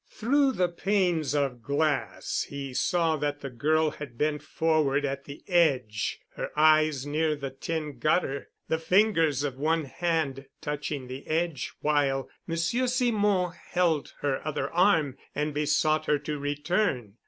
[0.09, 5.43] Through the panes of glass he saw that the girl had bent forward at the
[5.47, 11.73] edge, her eyes near the tin gutter, the fingers of one hand touching the edge,
[11.81, 17.17] while Monsieur Simon held her other arm and besought her to return.